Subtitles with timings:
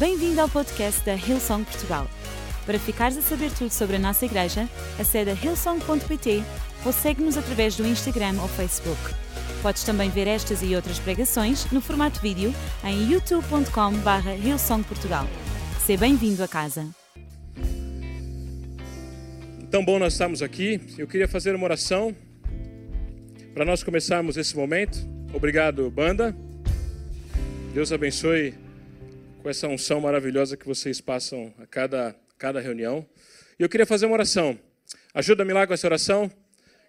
[0.00, 2.08] Bem-vindo ao podcast da Hillsong Portugal.
[2.64, 4.66] Para ficares a saber tudo sobre a nossa igreja,
[4.98, 6.42] acede a hillsong.pt
[6.86, 8.98] ou segue-nos através do Instagram ou Facebook.
[9.60, 12.50] Podes também ver estas e outras pregações no formato vídeo
[12.82, 15.26] em youtube.com.br hillsongportugal.
[15.84, 16.88] Seja bem-vindo a casa.
[19.70, 20.80] Tão bom nós estamos aqui.
[20.96, 22.16] Eu queria fazer uma oração
[23.52, 24.98] para nós começarmos esse momento.
[25.34, 26.34] Obrigado, banda.
[27.74, 28.69] Deus abençoe
[29.42, 33.06] com essa unção maravilhosa que vocês passam a cada, cada reunião.
[33.58, 34.58] E eu queria fazer uma oração.
[35.14, 36.30] Ajuda-me lá com essa oração.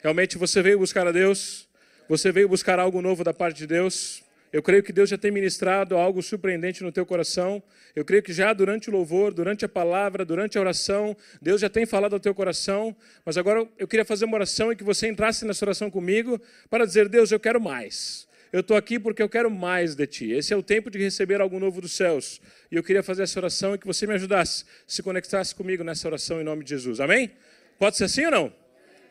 [0.03, 1.69] Realmente você veio buscar a Deus,
[2.09, 4.21] você veio buscar algo novo da parte de Deus.
[4.51, 7.63] Eu creio que Deus já tem ministrado algo surpreendente no teu coração.
[7.95, 11.69] Eu creio que já durante o louvor, durante a palavra, durante a oração, Deus já
[11.69, 12.93] tem falado ao teu coração.
[13.25, 16.85] Mas agora eu queria fazer uma oração e que você entrasse nessa oração comigo para
[16.85, 18.27] dizer: Deus, eu quero mais.
[18.51, 20.31] Eu estou aqui porque eu quero mais de ti.
[20.31, 22.41] Esse é o tempo de receber algo novo dos céus.
[22.69, 26.07] E eu queria fazer essa oração e que você me ajudasse, se conectasse comigo nessa
[26.07, 26.99] oração em nome de Jesus.
[26.99, 27.31] Amém?
[27.79, 28.53] Pode ser assim ou não?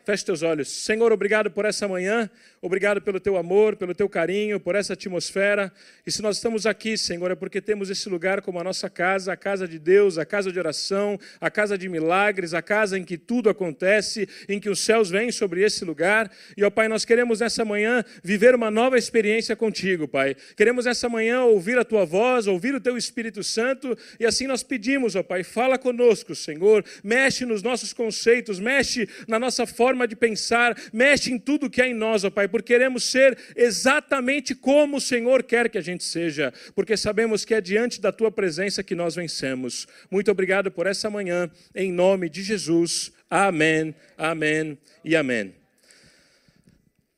[0.05, 0.67] Feche teus olhos.
[0.69, 2.29] Senhor, obrigado por essa manhã.
[2.63, 5.73] Obrigado pelo teu amor, pelo teu carinho, por essa atmosfera.
[6.05, 9.33] E se nós estamos aqui, Senhor, é porque temos esse lugar como a nossa casa,
[9.33, 13.03] a casa de Deus, a casa de oração, a casa de milagres, a casa em
[13.03, 16.29] que tudo acontece, em que os céus vêm sobre esse lugar.
[16.55, 20.35] E, ó Pai, nós queremos nessa manhã viver uma nova experiência contigo, Pai.
[20.55, 23.97] Queremos nessa manhã ouvir a tua voz, ouvir o teu Espírito Santo.
[24.19, 26.85] E assim nós pedimos, ó Pai, fala conosco, Senhor.
[27.03, 31.87] Mexe nos nossos conceitos, mexe na nossa forma de pensar, mexe em tudo que há
[31.87, 36.03] em nós, ó Pai porque queremos ser exatamente como o Senhor quer que a gente
[36.03, 39.87] seja, porque sabemos que é diante da tua presença que nós vencemos.
[40.09, 43.11] Muito obrigado por essa manhã, em nome de Jesus.
[43.29, 45.55] Amém, amém e amém.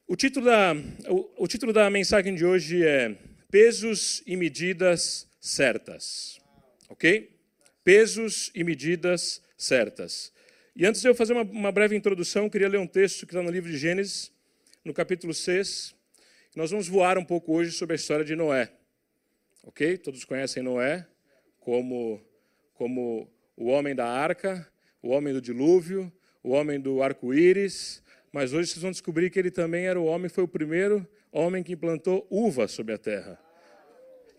[0.08, 0.76] O título da,
[1.10, 3.16] o, o título da mensagem de hoje é
[3.50, 6.40] Pesos e Medidas Certas.
[6.90, 7.30] Ok?
[7.84, 10.32] Pesos e medidas certas.
[10.76, 13.44] E antes de eu fazer uma, uma breve introdução, queria ler um texto que está
[13.44, 14.32] no livro de Gênesis,
[14.84, 15.96] no capítulo 6.
[16.56, 18.70] Nós vamos voar um pouco hoje sobre a história de Noé.
[19.64, 19.98] Ok?
[19.98, 21.08] Todos conhecem Noé
[21.60, 22.22] como,
[22.74, 24.70] como o homem da arca,
[25.02, 26.12] o homem do dilúvio,
[26.44, 28.04] o homem do arco-íris.
[28.32, 31.64] Mas hoje vocês vão descobrir que ele também era o homem, foi o primeiro homem
[31.64, 33.40] que implantou uva sobre a terra.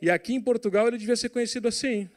[0.00, 2.11] E aqui em Portugal ele devia ser conhecido assim.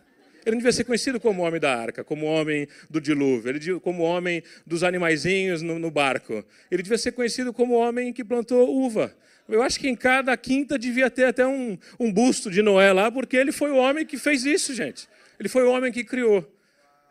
[0.48, 4.02] Ele não devia ser conhecido como homem da arca, como homem do dilúvio, ele como
[4.02, 6.42] homem dos animaizinhos no, no barco.
[6.72, 9.14] Ele devia ser conhecido como homem que plantou uva.
[9.50, 13.12] Eu acho que em cada quinta devia ter até um, um busto de Noé lá,
[13.12, 15.10] porque ele foi o homem que fez isso, gente.
[15.38, 16.50] Ele foi o homem que criou.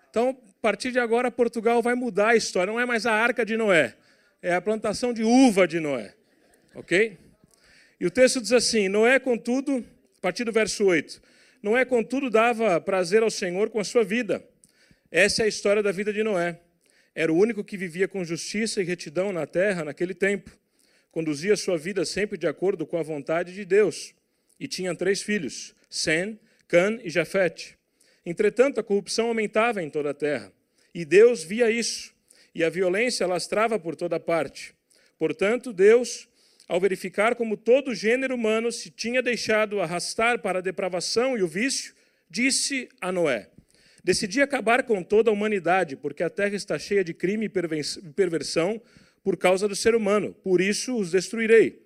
[0.08, 2.72] Então, a partir de agora, Portugal vai mudar a história.
[2.72, 3.96] Não é mais a arca de Noé,
[4.40, 6.14] é a plantação de uva de Noé.
[6.74, 7.18] Ok?
[8.00, 9.84] E o texto diz assim: Noé, contudo,
[10.16, 11.35] a partir do verso 8
[11.66, 14.40] Noé, contudo, dava prazer ao Senhor com a sua vida.
[15.10, 16.60] Essa é a história da vida de Noé.
[17.12, 20.48] Era o único que vivia com justiça e retidão na terra naquele tempo.
[21.10, 24.14] Conduzia sua vida sempre de acordo com a vontade de Deus.
[24.60, 26.38] E tinha três filhos: Sem,
[26.68, 27.76] Can e Jafete.
[28.24, 30.52] Entretanto, a corrupção aumentava em toda a terra.
[30.94, 32.14] E Deus via isso.
[32.54, 34.72] E a violência lastrava por toda parte.
[35.18, 36.28] Portanto, Deus
[36.68, 41.48] ao verificar como todo gênero humano se tinha deixado arrastar para a depravação e o
[41.48, 41.94] vício,
[42.28, 43.48] disse a Noé:
[44.02, 48.80] Decidi acabar com toda a humanidade, porque a terra está cheia de crime e perversão
[49.22, 51.82] por causa do ser humano, por isso os destruirei.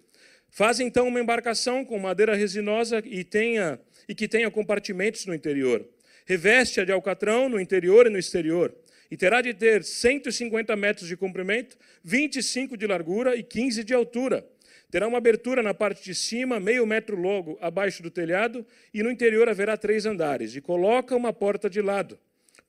[0.50, 5.86] Faz então uma embarcação com madeira resinosa e, tenha, e que tenha compartimentos no interior.
[6.26, 8.74] Reveste-a de alcatrão no interior e no exterior.
[9.10, 14.46] E terá de ter 150 metros de comprimento, 25 de largura e 15 de altura
[14.90, 19.10] Terá uma abertura na parte de cima, meio metro logo abaixo do telhado, e no
[19.10, 20.56] interior haverá três andares.
[20.56, 22.18] E coloca uma porta de lado,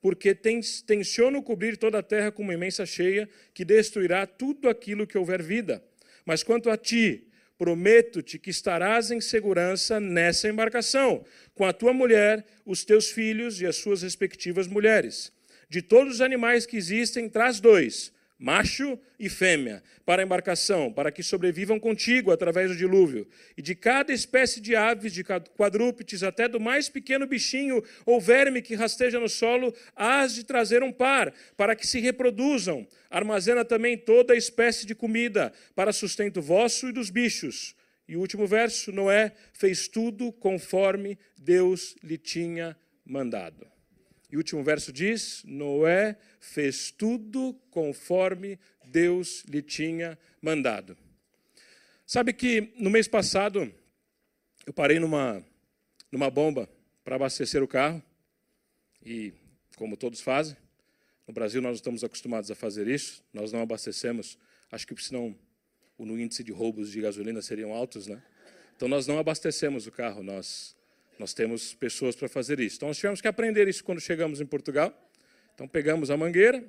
[0.00, 0.34] porque
[0.86, 5.42] tenciono cobrir toda a terra com uma imensa cheia, que destruirá tudo aquilo que houver
[5.42, 5.82] vida.
[6.24, 7.26] Mas quanto a ti,
[7.58, 11.24] prometo-te que estarás em segurança nessa embarcação,
[11.54, 15.32] com a tua mulher, os teus filhos e as suas respectivas mulheres.
[15.68, 18.12] De todos os animais que existem, traz dois
[18.42, 23.24] macho e fêmea, para a embarcação, para que sobrevivam contigo através do dilúvio.
[23.56, 28.60] E de cada espécie de aves, de quadrúpedes, até do mais pequeno bichinho ou verme
[28.60, 32.84] que rasteja no solo, hás de trazer um par, para que se reproduzam.
[33.08, 37.76] Armazena também toda espécie de comida, para sustento vosso e dos bichos.
[38.08, 43.71] E o último verso, Noé fez tudo conforme Deus lhe tinha mandado.
[44.32, 50.96] E o último verso diz: Noé fez tudo conforme Deus lhe tinha mandado.
[52.06, 53.70] Sabe que no mês passado
[54.66, 55.44] eu parei numa,
[56.10, 56.66] numa bomba
[57.04, 58.02] para abastecer o carro.
[59.04, 59.34] E,
[59.76, 60.56] como todos fazem,
[61.26, 64.38] no Brasil nós estamos acostumados a fazer isso, nós não abastecemos,
[64.70, 65.36] acho que senão
[65.98, 68.22] o índice de roubos de gasolina seriam altos, né?
[68.76, 70.74] Então nós não abastecemos o carro, nós
[71.18, 72.76] nós temos pessoas para fazer isso.
[72.76, 74.92] Então nós tivemos que aprender isso quando chegamos em Portugal.
[75.54, 76.64] Então pegamos a mangueira,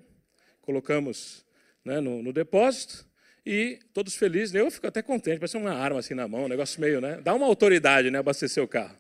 [0.61, 1.45] colocamos
[1.83, 3.05] né, no, no, depósito
[3.45, 4.53] e todos felizes.
[4.53, 7.19] Eu fico até contente, parece uma arma assim na mão, um negócio meio, né?
[7.21, 8.19] Dá uma autoridade, né?
[8.19, 8.97] Abastecer o carro.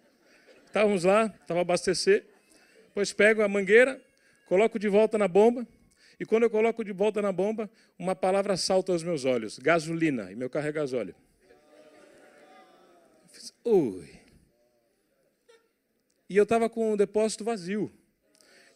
[0.65, 2.25] Estávamos lá, estava abastecer.
[2.87, 4.01] Depois pego a mangueira,
[4.45, 5.67] coloco de volta na bomba.
[6.19, 10.31] E quando eu coloco de volta na bomba, uma palavra salta aos meus olhos: gasolina.
[10.31, 11.15] E meu carro é gasóleo.
[13.63, 14.22] Ui.
[16.33, 17.93] E eu estava com o depósito vazio.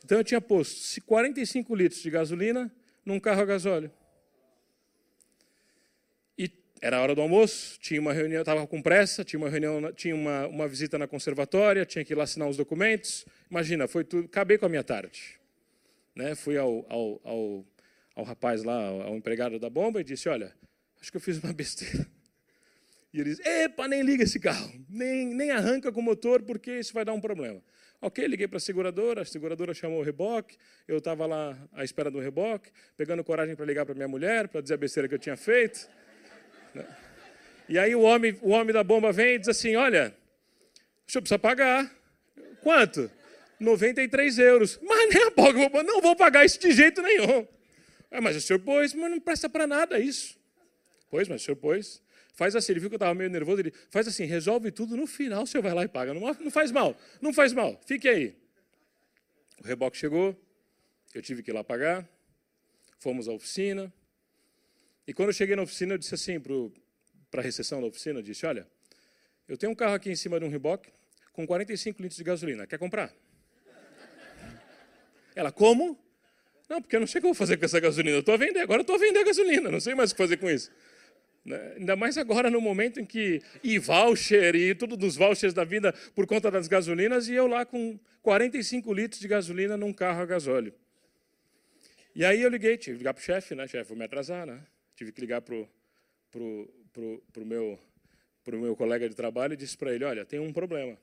[0.05, 2.71] Então eu tinha posto 45 litros de gasolina
[3.03, 3.91] num carro a gasóleo.
[6.37, 9.91] E era a hora do almoço, tinha uma reunião, estava com pressa, tinha uma reunião,
[9.91, 13.25] tinha uma, uma visita na conservatória, tinha que ir lá assinar os documentos.
[13.49, 15.39] Imagina, foi tudo, acabei com a minha tarde.
[16.15, 16.35] Né?
[16.35, 17.65] Fui ao, ao, ao,
[18.13, 20.53] ao rapaz lá, ao empregado da bomba, e disse: Olha,
[21.01, 22.07] acho que eu fiz uma besteira.
[23.17, 26.77] E ele diz: Epa, nem liga esse carro, nem, nem arranca com o motor, porque
[26.77, 27.59] isso vai dar um problema.
[27.99, 30.55] Ok, liguei para a seguradora, a seguradora chamou o reboque,
[30.87, 34.61] eu estava lá à espera do reboque, pegando coragem para ligar para minha mulher, para
[34.61, 35.89] dizer a besteira que eu tinha feito.
[36.75, 36.85] Né?
[37.67, 40.15] E aí o homem, o homem da bomba vem e diz assim: Olha,
[41.07, 41.91] o senhor precisa pagar.
[42.61, 43.09] Quanto?
[43.59, 44.79] 93 euros.
[44.83, 47.47] Mas nem a pouco, não vou pagar isso de jeito nenhum.
[48.11, 50.37] Ah, mas o senhor pôs, mas não presta para nada isso.
[51.09, 52.05] Pois, mas o senhor pôs.
[52.37, 55.07] Faz assim, ele viu que eu estava meio nervoso, ele faz assim, resolve tudo, no
[55.07, 56.13] final o senhor vai lá e paga.
[56.13, 58.37] Não, não faz mal, não faz mal, fique aí.
[59.59, 60.39] O reboque chegou,
[61.15, 62.07] eu tive que ir lá pagar,
[62.99, 63.91] fomos à oficina.
[65.07, 68.23] E quando eu cheguei na oficina, eu disse assim para a recepção da oficina, eu
[68.23, 68.67] disse, olha,
[69.47, 70.91] eu tenho um carro aqui em cima de um reboque
[71.33, 73.11] com 45 litros de gasolina, quer comprar?
[75.35, 75.97] Ela, como?
[76.69, 78.17] Não, porque eu não sei o que eu vou fazer com essa gasolina.
[78.17, 80.17] Eu estou a vender, agora estou a vender a gasolina, não sei mais o que
[80.19, 80.69] fazer com isso.
[81.47, 81.75] Né?
[81.77, 85.93] Ainda mais agora no momento em que e voucher e tudo dos vouchers da vida
[86.13, 90.25] por conta das gasolinas, e eu lá com 45 litros de gasolina num carro a
[90.25, 90.73] gasóleo.
[92.13, 93.65] E aí eu liguei, tive que ligar para o chefe, né?
[93.65, 94.61] Chefe, vou me atrasar, né?
[94.93, 95.69] Tive que ligar para o
[96.29, 97.79] pro, pro, pro meu,
[98.43, 100.97] pro meu colega de trabalho e disse para ele, olha, tem um problema.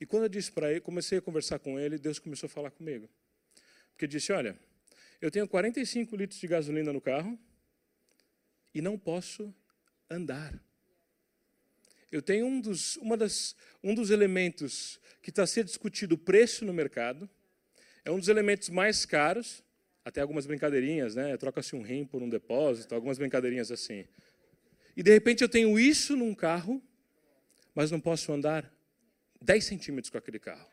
[0.00, 2.70] E quando eu disse para ele, comecei a conversar com ele, Deus começou a falar
[2.70, 3.08] comigo.
[3.90, 4.56] Porque disse, olha,
[5.20, 7.36] eu tenho 45 litros de gasolina no carro
[8.72, 9.52] e não posso
[10.14, 10.54] andar.
[12.10, 16.64] Eu tenho um dos, uma das, um dos elementos que está sendo discutido o preço
[16.64, 17.28] no mercado,
[18.04, 19.62] é um dos elementos mais caros,
[20.04, 21.36] até algumas brincadeirinhas, né?
[21.36, 24.04] Troca-se um rim por um depósito, algumas brincadeirinhas assim.
[24.96, 26.82] E de repente eu tenho isso num carro,
[27.74, 28.70] mas não posso andar
[29.40, 30.68] 10 centímetros com aquele carro.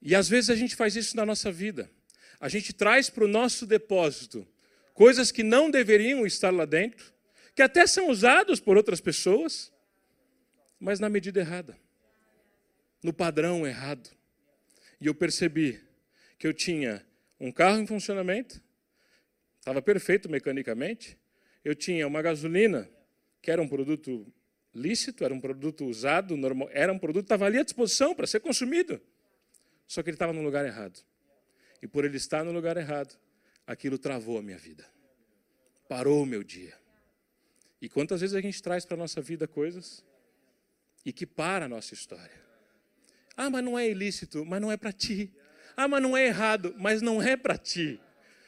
[0.00, 1.90] E às vezes a gente faz isso na nossa vida.
[2.38, 4.46] A gente traz para o nosso depósito
[4.92, 7.12] coisas que não deveriam estar lá dentro,
[7.56, 9.72] que até são usados por outras pessoas,
[10.78, 11.74] mas na medida errada,
[13.02, 14.10] no padrão errado.
[15.00, 15.82] E eu percebi
[16.38, 17.04] que eu tinha
[17.40, 18.62] um carro em funcionamento,
[19.58, 21.18] estava perfeito mecanicamente,
[21.64, 22.88] eu tinha uma gasolina
[23.40, 24.30] que era um produto
[24.74, 28.26] lícito, era um produto usado, normal, era um produto que estava ali à disposição para
[28.26, 29.00] ser consumido.
[29.86, 31.02] Só que ele estava no lugar errado.
[31.80, 33.18] E por ele estar no lugar errado,
[33.66, 34.84] aquilo travou a minha vida.
[35.88, 36.85] Parou o meu dia.
[37.80, 40.04] E quantas vezes a gente traz para a nossa vida coisas
[41.04, 42.44] e que para a nossa história.
[43.36, 45.32] Ah, mas não é ilícito, mas não é para ti.
[45.76, 48.00] Ah, mas não é errado, mas não é para ti.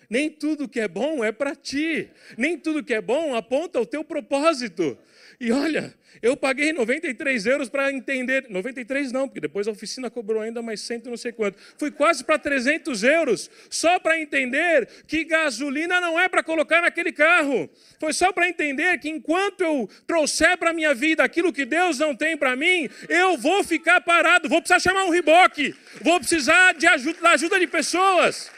[0.09, 2.09] Nem tudo que é bom é para ti.
[2.37, 4.97] Nem tudo que é bom aponta o teu propósito.
[5.41, 8.47] E olha, eu paguei 93 euros para entender.
[8.49, 11.59] 93 não, porque depois a oficina cobrou ainda mais cento não sei quanto.
[11.77, 17.13] Fui quase para 300 euros só para entender que gasolina não é para colocar naquele
[17.13, 17.71] carro.
[18.01, 21.99] Foi só para entender que enquanto eu trouxer para a minha vida aquilo que Deus
[21.99, 26.73] não tem para mim, eu vou ficar parado, vou precisar chamar um riboque, vou precisar
[26.75, 28.51] de ajuda, da ajuda de pessoas.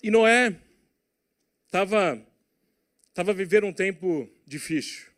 [0.00, 0.56] E Noé
[1.66, 2.24] estava
[3.08, 5.08] estava vivendo um tempo difícil.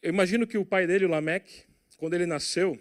[0.00, 1.64] Eu imagino que o pai dele, o Lameque,
[1.98, 2.80] quando ele nasceu,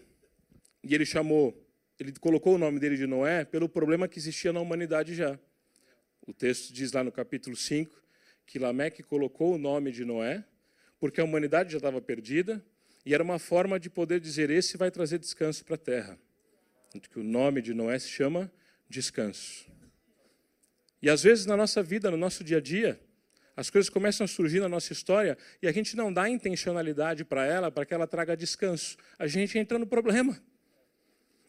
[0.81, 1.53] e ele chamou,
[2.00, 5.38] ele colocou o nome dele de Noé pelo problema que existia na humanidade já.
[6.25, 8.01] O texto diz lá no capítulo 5
[8.45, 10.45] que Lameque colocou o nome de Noé
[10.98, 12.65] porque a humanidade já estava perdida
[13.05, 16.17] e era uma forma de poder dizer: esse vai trazer descanso para a terra.
[17.12, 18.50] Que o nome de Noé se chama
[18.93, 19.65] descanso.
[21.01, 23.00] E às vezes na nossa vida, no nosso dia a dia,
[23.55, 27.45] As coisas começam a surgir na nossa história e a gente não dá intencionalidade para
[27.45, 28.97] ela, para que ela traga descanso.
[29.19, 30.41] A gente entra no problema.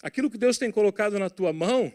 [0.03, 1.93] Aquilo que Deus tem colocado na tua mão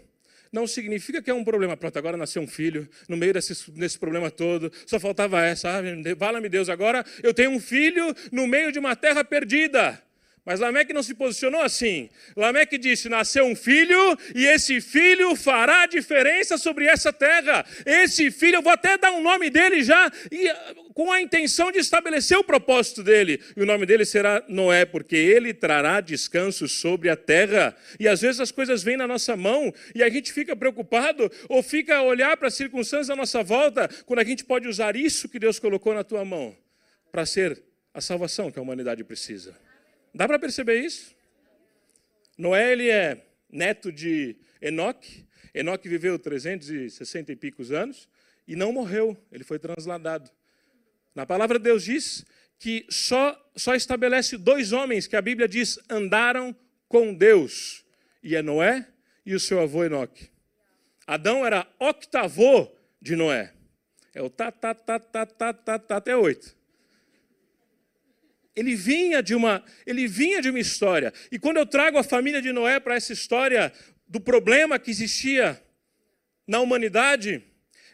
[0.51, 1.77] não significa que é um problema.
[1.77, 5.69] Pronto, agora nasceu um filho, no meio desse, desse problema todo, só faltava essa.
[5.77, 5.83] Ah,
[6.17, 10.01] Fala-me Deus, agora eu tenho um filho no meio de uma terra perdida.
[10.45, 12.09] Mas Lameque não se posicionou assim.
[12.35, 17.65] Lameque disse: nasceu um filho e esse filho fará diferença sobre essa terra.
[17.85, 20.51] Esse filho, eu vou até dar um nome dele já, e,
[20.93, 23.41] com a intenção de estabelecer o propósito dele.
[23.55, 27.75] E o nome dele será Noé, porque ele trará descanso sobre a terra.
[27.99, 31.61] E às vezes as coisas vêm na nossa mão e a gente fica preocupado ou
[31.61, 35.29] fica a olhar para as circunstâncias à nossa volta, quando a gente pode usar isso
[35.29, 36.55] que Deus colocou na tua mão
[37.11, 37.61] para ser
[37.93, 39.68] a salvação que a humanidade precisa.
[40.13, 41.15] Dá para perceber isso?
[42.37, 45.25] Noé ele é neto de Enoque.
[45.53, 48.07] Enoque viveu 360 e picos anos
[48.47, 50.31] e não morreu, ele foi transladado.
[51.13, 52.25] Na palavra de Deus diz
[52.57, 56.55] que só, só estabelece dois homens que a Bíblia diz andaram
[56.87, 57.85] com Deus,
[58.23, 58.87] e é Noé
[59.23, 60.31] e o seu avô Enoque.
[61.05, 63.53] Adão era octavô de Noé.
[64.13, 66.57] É o tá, tá, tá, tá, tá, tá, tá até oito.
[68.59, 71.13] Ele vinha de uma, ele vinha de uma história.
[71.31, 73.71] E quando eu trago a família de Noé para essa história
[74.05, 75.57] do problema que existia
[76.45, 77.41] na humanidade,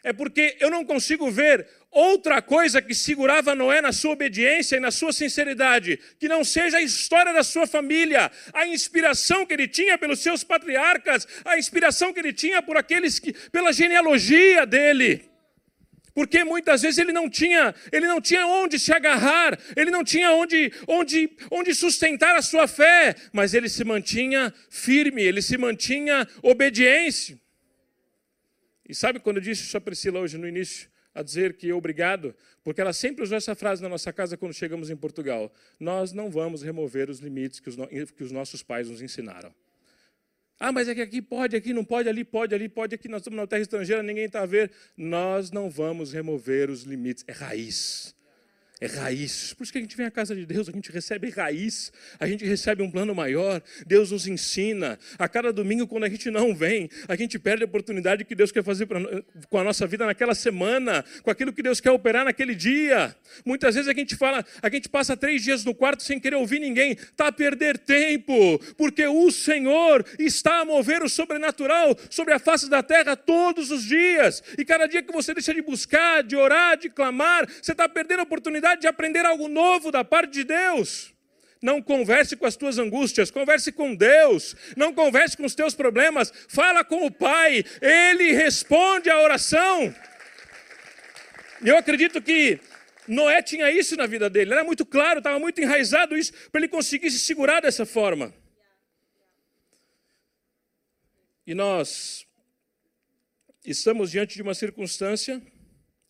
[0.03, 4.79] é porque eu não consigo ver outra coisa que segurava Noé na sua obediência e
[4.79, 9.67] na sua sinceridade, que não seja a história da sua família, a inspiração que ele
[9.67, 15.29] tinha pelos seus patriarcas, a inspiração que ele tinha por aqueles que pela genealogia dele
[16.15, 20.31] porque muitas vezes ele não tinha, ele não tinha onde se agarrar, ele não tinha
[20.31, 26.25] onde, onde, onde sustentar a sua fé, mas ele se mantinha firme, ele se mantinha
[26.41, 27.38] obediência.
[28.88, 32.34] E sabe quando eu disse isso a Priscila hoje no início, a dizer que obrigado,
[32.63, 36.31] porque ela sempre usou essa frase na nossa casa quando chegamos em Portugal: nós não
[36.31, 37.75] vamos remover os limites que os,
[38.12, 39.53] que os nossos pais nos ensinaram.
[40.59, 43.21] Ah, mas é que aqui pode, aqui não pode, ali pode, ali pode, aqui nós
[43.21, 44.71] estamos na terra estrangeira, ninguém está a ver.
[44.95, 47.24] Nós não vamos remover os limites.
[47.27, 48.15] É raiz
[48.82, 49.53] é raiz.
[49.53, 52.27] Por isso que a gente vem à casa de Deus, a gente recebe raiz, a
[52.27, 53.62] gente recebe um plano maior.
[53.88, 55.00] Deus nos ensina.
[55.17, 58.51] A cada domingo, quando a gente não vem, a gente perde a oportunidade que Deus
[58.51, 59.00] quer fazer pra,
[59.50, 63.15] com a nossa vida naquela semana, com aquilo que Deus quer operar naquele dia.
[63.46, 66.60] Muitas vezes a gente fala, a gente passa três dias no quarto sem querer ouvir
[66.60, 66.91] ninguém.
[66.91, 72.70] Está a perder tempo, porque o Senhor está a mover o sobrenatural sobre a face
[72.70, 74.44] da terra todos os dias.
[74.58, 78.20] E cada dia que você deixa de buscar, de orar, de clamar, você está perdendo
[78.20, 81.13] a oportunidade de aprender algo novo da parte de Deus.
[81.62, 84.55] Não converse com as tuas angústias, converse com Deus.
[84.75, 89.93] Não converse com os teus problemas, fala com o Pai, Ele responde a oração.
[91.63, 92.60] E eu acredito que
[93.07, 96.67] Noé tinha isso na vida dele, era muito claro, estava muito enraizado isso, para ele
[96.67, 98.34] conseguir se segurar dessa forma.
[101.45, 102.25] E nós
[103.63, 105.41] estamos diante de uma circunstância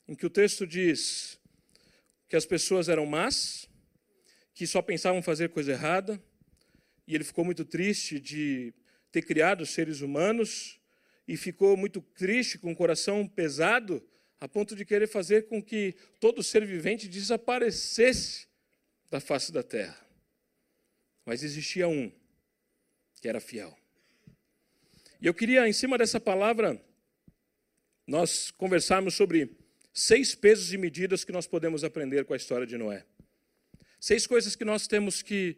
[0.07, 1.39] em que o texto diz:
[2.35, 3.65] que as pessoas eram más,
[4.53, 6.21] que só pensavam fazer coisa errada,
[7.07, 8.73] e ele ficou muito triste de
[9.09, 10.77] ter criado seres humanos
[11.25, 14.05] e ficou muito triste com o coração pesado
[14.37, 18.49] a ponto de querer fazer com que todo ser vivente desaparecesse
[19.09, 20.05] da face da terra.
[21.25, 22.11] Mas existia um
[23.21, 23.73] que era fiel.
[25.21, 26.83] E eu queria, em cima dessa palavra,
[28.05, 29.57] nós conversarmos sobre
[29.95, 33.05] seis pesos e medidas que nós podemos aprender com a história de Noé.
[33.97, 35.57] Seis coisas que nós temos que,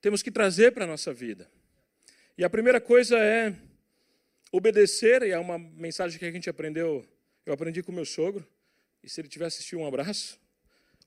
[0.00, 1.48] temos que trazer para a nossa vida.
[2.36, 3.54] E a primeira coisa é
[4.50, 7.06] obedecer, e é uma mensagem que a gente aprendeu,
[7.46, 8.46] eu aprendi com meu sogro,
[9.02, 10.38] e se ele tiver assistido, um abraço.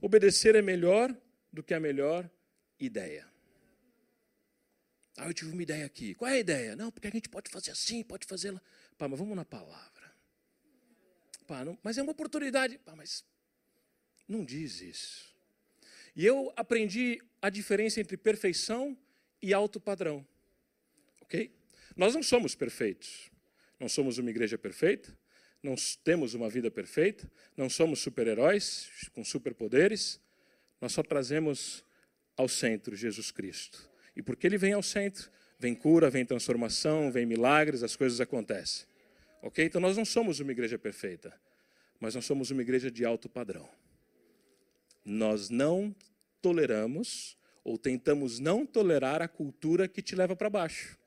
[0.01, 1.13] Obedecer é melhor
[1.51, 2.29] do que a melhor
[2.79, 3.27] ideia.
[5.17, 6.15] Ah, eu tive uma ideia aqui.
[6.15, 6.75] Qual é a ideia?
[6.77, 8.61] Não, porque a gente pode fazer assim, pode fazer lá.
[8.97, 9.98] Pá, mas vamos na palavra.
[11.49, 12.77] Pá, não, mas é uma oportunidade.
[12.77, 13.25] Pá, mas
[14.27, 15.35] não diz isso.
[16.15, 18.95] E eu aprendi a diferença entre perfeição
[19.41, 20.23] e alto padrão.
[21.21, 21.51] Ok?
[21.97, 23.31] Nós não somos perfeitos.
[23.79, 25.17] Não somos uma igreja perfeita.
[25.63, 27.27] Não temos uma vida perfeita.
[27.57, 30.21] Não somos super-heróis com superpoderes.
[30.79, 31.83] Nós só trazemos
[32.37, 33.89] ao centro Jesus Cristo.
[34.15, 38.85] E porque ele vem ao centro, vem cura, vem transformação, vem milagres, as coisas acontecem.
[39.41, 39.63] Ok?
[39.63, 41.33] Então nós não somos uma igreja perfeita,
[41.99, 43.69] mas nós somos uma igreja de alto padrão.
[45.05, 45.95] Nós não
[46.41, 50.97] toleramos ou tentamos não tolerar a cultura que te leva para baixo.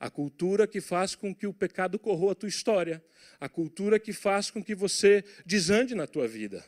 [0.00, 3.02] A cultura que faz com que o pecado corroa a tua história.
[3.40, 6.64] A cultura que faz com que você desande na tua vida.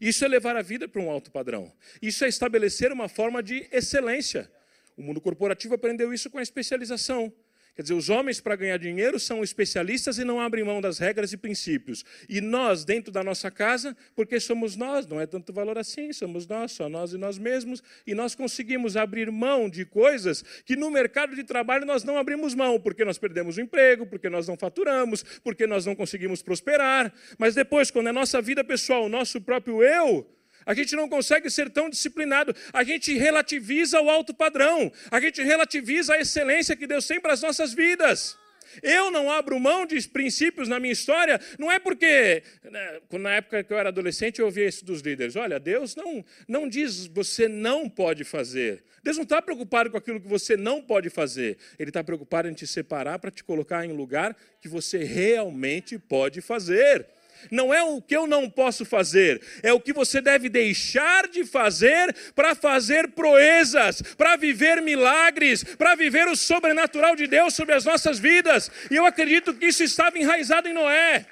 [0.00, 1.72] Isso é levar a vida para um alto padrão.
[2.02, 4.50] Isso é estabelecer uma forma de excelência.
[4.96, 7.32] O mundo corporativo aprendeu isso com a especialização.
[7.76, 11.34] Quer dizer, os homens, para ganhar dinheiro, são especialistas e não abrem mão das regras
[11.34, 12.06] e princípios.
[12.26, 16.46] E nós, dentro da nossa casa, porque somos nós, não é tanto valor assim, somos
[16.46, 20.90] nós, só nós e nós mesmos, e nós conseguimos abrir mão de coisas que no
[20.90, 24.56] mercado de trabalho nós não abrimos mão, porque nós perdemos o emprego, porque nós não
[24.56, 27.12] faturamos, porque nós não conseguimos prosperar.
[27.36, 30.26] Mas depois, quando é nossa vida pessoal, o nosso próprio eu,
[30.66, 32.54] a gente não consegue ser tão disciplinado.
[32.72, 34.92] A gente relativiza o alto padrão.
[35.10, 38.36] A gente relativiza a excelência que Deus tem para as nossas vidas.
[38.82, 43.64] Eu não abro mão de princípios na minha história, não é porque, né, na época
[43.64, 47.48] que eu era adolescente, eu ouvia isso dos líderes: olha, Deus não, não diz você
[47.48, 48.84] não pode fazer.
[49.02, 51.56] Deus não está preocupado com aquilo que você não pode fazer.
[51.78, 56.40] Ele está preocupado em te separar para te colocar em lugar que você realmente pode
[56.40, 57.06] fazer
[57.50, 61.44] não é o que eu não posso fazer, é o que você deve deixar de
[61.44, 67.84] fazer para fazer proezas, para viver milagres, para viver o sobrenatural de Deus sobre as
[67.84, 68.70] nossas vidas.
[68.90, 71.26] E eu acredito que isso estava enraizado em Noé.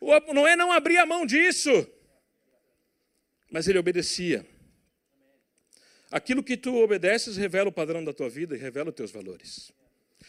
[0.00, 1.86] O Noé não abria mão disso,
[3.50, 4.46] mas ele obedecia.
[6.10, 9.72] Aquilo que tu obedeces revela o padrão da tua vida e revela os teus valores.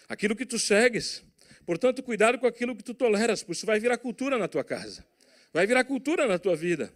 [0.08, 1.24] Aquilo que tu segues
[1.66, 5.04] Portanto, cuidado com aquilo que tu toleras, porque isso vai virar cultura na tua casa,
[5.54, 6.94] vai virar cultura na tua vida.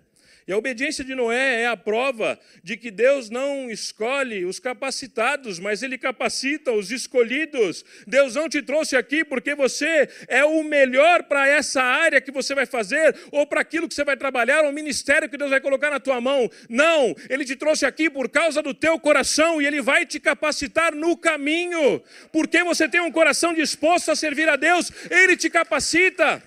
[0.47, 5.59] E a obediência de Noé é a prova de que Deus não escolhe os capacitados,
[5.59, 7.85] mas Ele capacita os escolhidos.
[8.07, 12.55] Deus não te trouxe aqui porque você é o melhor para essa área que você
[12.55, 15.61] vai fazer, ou para aquilo que você vai trabalhar, ou o ministério que Deus vai
[15.61, 16.49] colocar na tua mão.
[16.67, 20.95] Não, Ele te trouxe aqui por causa do teu coração e Ele vai te capacitar
[20.95, 22.01] no caminho.
[22.31, 26.41] Porque você tem um coração disposto a servir a Deus, Ele te capacita.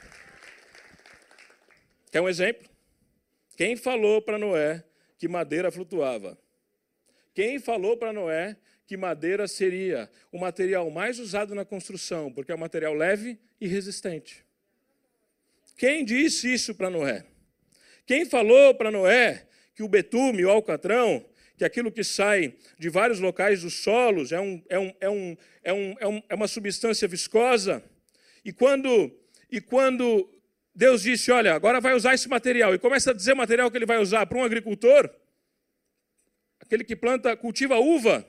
[2.10, 2.71] Quer um exemplo?
[3.56, 4.84] Quem falou para Noé
[5.18, 6.38] que madeira flutuava?
[7.34, 8.56] Quem falou para Noé
[8.86, 13.66] que madeira seria o material mais usado na construção, porque é um material leve e
[13.66, 14.44] resistente?
[15.76, 17.24] Quem disse isso para Noé?
[18.06, 21.24] Quem falou para Noé que o betume, o alcatrão,
[21.56, 25.36] que aquilo que sai de vários locais dos solos é, um, é, um, é, um,
[25.62, 27.82] é, um, é, é uma substância viscosa?
[28.44, 29.10] E quando,
[29.50, 30.28] e quando
[30.74, 32.74] Deus disse: Olha, agora vai usar esse material.
[32.74, 35.10] E começa a dizer o material que ele vai usar para um agricultor,
[36.60, 38.26] aquele que planta, cultiva uva.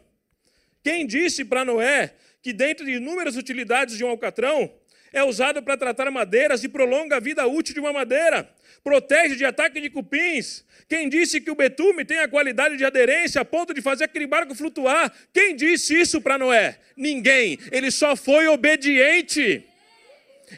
[0.84, 4.70] Quem disse para Noé que dentro de inúmeras utilidades de um alcatrão
[5.14, 8.50] é usado para tratar madeiras e prolonga a vida útil de uma madeira,
[8.84, 10.66] protege de ataque de cupins.
[10.90, 14.28] Quem disse que o betume tem a qualidade de aderência a ponto de fazer aquele
[14.28, 15.14] barco flutuar?
[15.32, 16.80] Quem disse isso para Noé?
[16.98, 17.60] Ninguém.
[17.72, 19.66] Ele só foi obediente.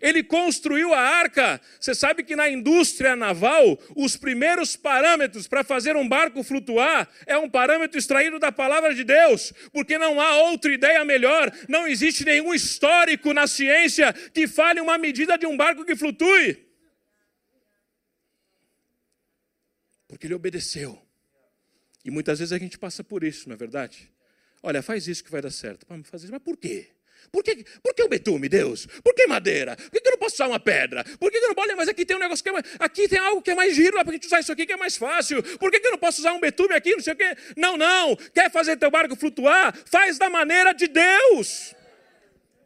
[0.01, 1.59] Ele construiu a arca.
[1.79, 7.37] Você sabe que na indústria naval, os primeiros parâmetros para fazer um barco flutuar é
[7.37, 11.51] um parâmetro extraído da palavra de Deus, porque não há outra ideia melhor.
[11.67, 16.65] Não existe nenhum histórico na ciência que fale uma medida de um barco que flutue.
[20.07, 21.01] Porque ele obedeceu.
[22.03, 24.11] E muitas vezes a gente passa por isso, não é verdade?
[24.61, 25.85] Olha, faz isso que vai dar certo.
[25.89, 26.94] Mas por quê?
[27.35, 28.85] Por que, por que o betume, Deus?
[29.03, 29.75] Por que madeira?
[29.75, 31.03] Por que, eu não posso usar uma pedra?
[31.19, 31.75] Por que, eu não posso.
[31.75, 32.65] Mas aqui tem um negócio que é mais.
[32.79, 34.77] Aqui tem algo que é mais giro, para a gente usar isso aqui que é
[34.77, 35.43] mais fácil.
[35.57, 36.93] Por que, eu não posso usar um betume aqui?
[36.93, 37.35] Não sei o quê.
[37.57, 38.15] Não, não.
[38.15, 39.77] Quer fazer teu barco flutuar?
[39.85, 41.75] Faz da maneira de Deus.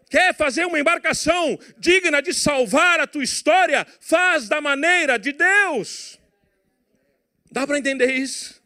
[0.08, 3.88] Quer fazer uma embarcação digna de salvar a tua história?
[4.00, 6.20] Faz da maneira de Deus.
[7.52, 8.62] Dá para entender isso?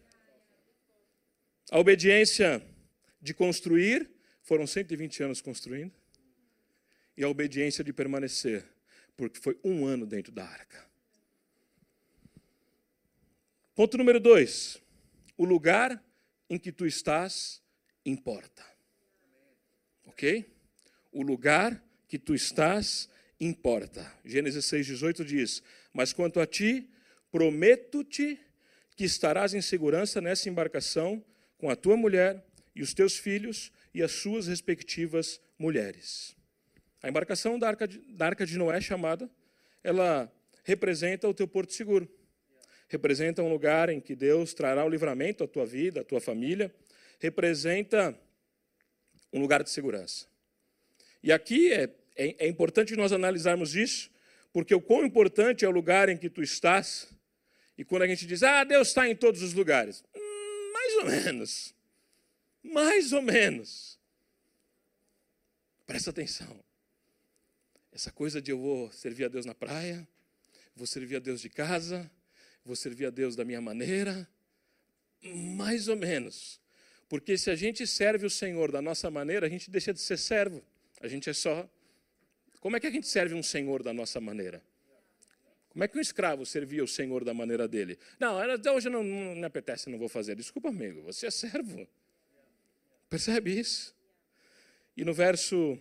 [1.71, 2.61] A obediência
[3.21, 4.13] de construir
[4.43, 5.91] foram 120 anos construindo.
[7.17, 8.65] E a obediência de permanecer,
[9.15, 10.83] porque foi um ano dentro da arca.
[13.75, 14.81] Ponto número dois:
[15.37, 16.03] o lugar
[16.49, 17.61] em que tu estás
[18.05, 18.63] importa.
[20.05, 20.45] Ok?
[21.11, 24.11] O lugar que tu estás importa.
[24.25, 26.89] Gênesis 6,18 diz: Mas quanto a ti,
[27.31, 28.39] prometo-te
[28.95, 31.23] que estarás em segurança nessa embarcação
[31.57, 32.43] com a tua mulher
[32.75, 36.35] e os teus filhos e as suas respectivas mulheres.
[37.01, 39.29] A embarcação da Arca de, da Arca de Noé chamada,
[39.83, 40.31] ela
[40.63, 42.09] representa o teu porto seguro.
[42.87, 46.73] Representa um lugar em que Deus trará o livramento à tua vida, à tua família.
[47.19, 48.17] Representa
[49.31, 50.27] um lugar de segurança.
[51.21, 54.11] E aqui é, é, é importante nós analisarmos isso,
[54.51, 57.07] porque o quão importante é o lugar em que tu estás.
[57.77, 60.03] E quando a gente diz, ah, Deus está em todos os lugares.
[60.15, 61.75] Hum, mais ou menos.
[62.63, 63.99] Mais ou menos.
[65.85, 66.63] Presta atenção.
[67.91, 70.07] Essa coisa de eu vou servir a Deus na praia,
[70.75, 72.09] vou servir a Deus de casa,
[72.65, 74.27] Vou servir a Deus da minha maneira?
[75.21, 76.61] Mais ou menos.
[77.09, 80.17] Porque se a gente serve o Senhor da nossa maneira, a gente deixa de ser
[80.17, 80.63] servo.
[81.01, 81.69] A gente é só.
[82.61, 84.63] Como é que a gente serve um Senhor da nossa maneira?
[85.69, 87.97] Como é que um escravo servia o Senhor da maneira dele?
[88.19, 88.37] Não,
[88.73, 90.35] hoje não, não me apetece, não vou fazer.
[90.35, 91.85] Desculpa, amigo, você é servo.
[93.13, 93.95] Percebe isso?
[94.97, 95.77] E no verso,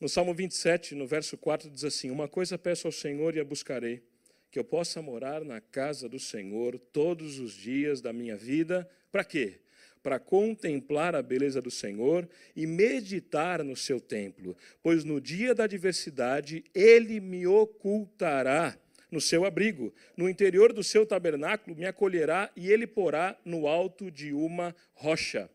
[0.00, 3.44] no Salmo 27, no verso 4, diz assim: Uma coisa peço ao Senhor e a
[3.44, 4.00] buscarei,
[4.48, 8.88] que eu possa morar na casa do Senhor todos os dias da minha vida.
[9.10, 9.58] Para quê?
[10.04, 15.64] Para contemplar a beleza do Senhor e meditar no seu templo, pois no dia da
[15.64, 18.78] adversidade ele me ocultará
[19.10, 19.92] no seu abrigo.
[20.16, 25.50] No interior do seu tabernáculo me acolherá e ele porá no alto de uma rocha.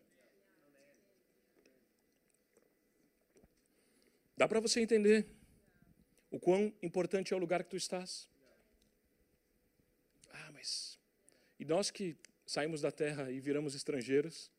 [4.36, 5.26] Dá para você entender
[6.30, 8.28] o quão importante é o lugar que tu estás?
[10.30, 10.98] Ah, mas.
[11.58, 14.50] E nós que saímos da terra e viramos estrangeiros,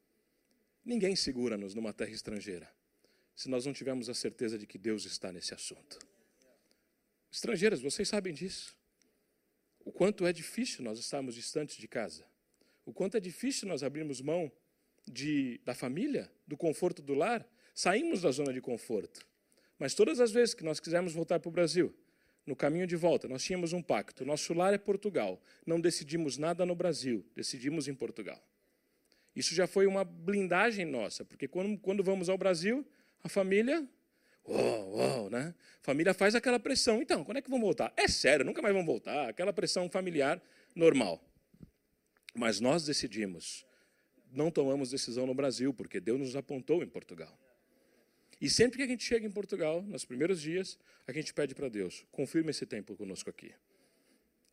[0.84, 2.72] ninguém segura-nos numa terra estrangeira,
[3.36, 6.00] se nós não tivermos a certeza de que Deus está nesse assunto.
[7.32, 8.78] Estrangeiras, vocês sabem disso
[9.86, 12.26] o quanto é difícil nós estarmos distantes de casa,
[12.84, 14.52] o quanto é difícil nós abrirmos mão
[15.08, 19.26] de, da família, do conforto do lar, saímos da zona de conforto.
[19.78, 21.94] Mas todas as vezes que nós quisermos voltar para o Brasil,
[22.46, 24.24] no caminho de volta, nós tínhamos um pacto.
[24.24, 25.42] Nosso lar é Portugal.
[25.66, 28.42] Não decidimos nada no Brasil, decidimos em Portugal.
[29.36, 32.86] Isso já foi uma blindagem nossa, porque quando, quando vamos ao Brasil,
[33.24, 33.88] a família
[34.48, 35.56] Uou, uou, né?
[35.82, 37.02] Família faz aquela pressão.
[37.02, 37.92] Então, quando é que vão voltar?
[37.98, 39.28] É sério, nunca mais vão voltar.
[39.28, 40.42] Aquela pressão familiar
[40.76, 41.20] normal.
[42.34, 43.66] Mas nós decidimos.
[44.32, 47.36] Não tomamos decisão no Brasil, porque Deus nos apontou em Portugal.
[48.40, 51.70] E sempre que a gente chega em Portugal, nos primeiros dias, a gente pede para
[51.70, 53.54] Deus: confirma esse tempo conosco aqui.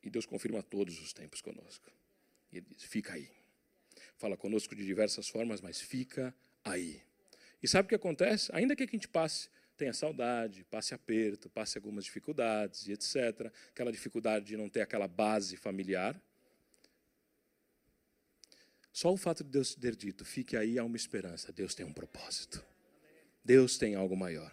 [0.02, 1.90] E Deus confirma todos os tempos conosco.
[2.52, 3.30] E Ele diz: fica aí.
[4.16, 7.02] Fala conosco de diversas formas, mas fica aí.
[7.62, 8.50] E sabe o que acontece?
[8.54, 13.52] Ainda que a gente passe tenha saudade, passe aperto, passe algumas dificuldades e etc.
[13.70, 16.20] Aquela dificuldade de não ter aquela base familiar.
[18.92, 21.52] Só o fato de Deus ter dito, fique aí, há uma esperança.
[21.52, 22.62] Deus tem um propósito.
[23.44, 24.52] Deus tem algo maior.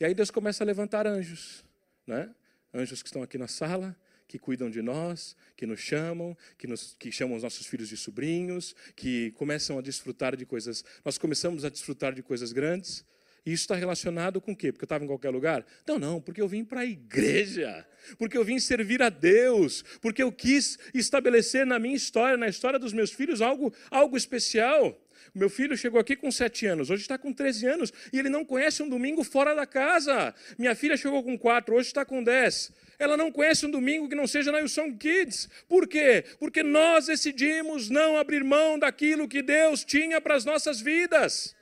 [0.00, 1.64] E aí Deus começa a levantar anjos,
[2.06, 2.32] né?
[2.72, 3.96] Anjos que estão aqui na sala,
[4.28, 7.96] que cuidam de nós, que nos chamam, que, nos, que chamam os nossos filhos de
[7.96, 10.84] sobrinhos, que começam a desfrutar de coisas.
[11.04, 13.04] Nós começamos a desfrutar de coisas grandes.
[13.46, 14.70] E isso está relacionado com o quê?
[14.70, 15.64] Porque eu estava em qualquer lugar?
[15.86, 17.86] Não, não, porque eu vim para a igreja,
[18.18, 22.78] porque eu vim servir a Deus, porque eu quis estabelecer na minha história, na história
[22.78, 25.00] dos meus filhos, algo, algo especial.
[25.34, 28.44] Meu filho chegou aqui com 7 anos, hoje está com 13 anos, e ele não
[28.44, 30.34] conhece um domingo fora da casa.
[30.58, 32.72] Minha filha chegou com 4, hoje está com 10.
[32.98, 35.48] Ela não conhece um domingo que não seja na Wilson Kids.
[35.68, 36.24] Por quê?
[36.38, 41.56] Porque nós decidimos não abrir mão daquilo que Deus tinha para as nossas vidas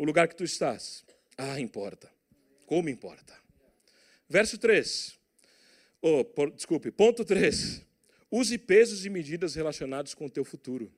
[0.00, 1.04] o lugar que tu estás.
[1.36, 2.10] Ah, importa.
[2.64, 3.36] Como importa.
[4.26, 5.18] Verso 3.
[6.00, 7.82] Oh, por, desculpe, ponto 3.
[8.30, 10.90] Use pesos e medidas relacionados com o teu futuro.